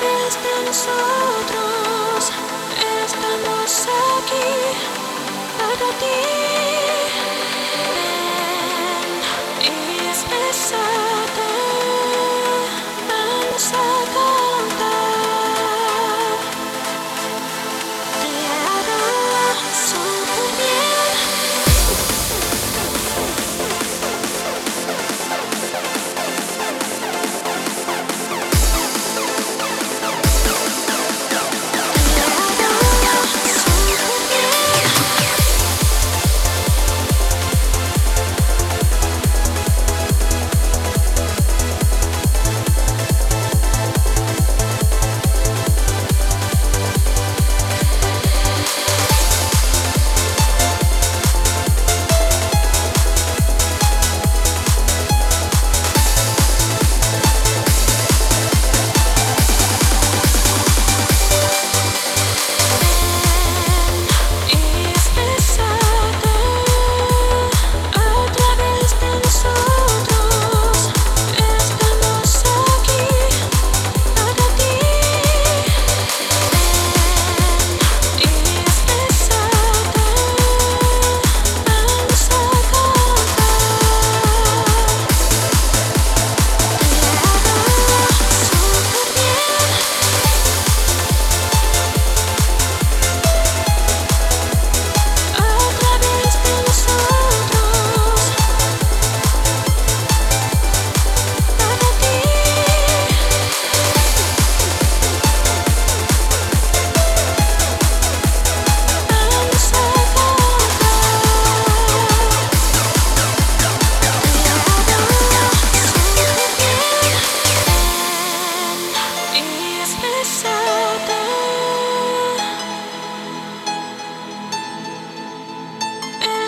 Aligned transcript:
vez 0.00 0.38
de 0.42 0.64
nosotros. 0.66 1.87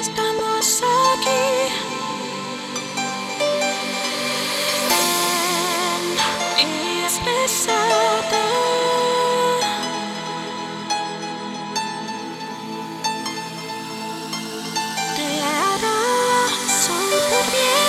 estamos 0.00 0.82
aquí. 0.82 1.72
Y 6.58 7.04
es 7.04 7.18
pesada. 7.18 8.44
Te 15.16 15.28
hará 15.42 16.48
sonreír. 16.84 17.79